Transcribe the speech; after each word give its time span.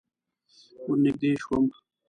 ور 0.85 0.97
نږدې 1.03 1.31
شوم. 1.43 1.65